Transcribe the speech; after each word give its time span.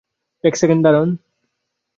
এক 0.43 0.53
সেকেন্ড 0.55 0.81
দাঁড়ান। 0.85 1.09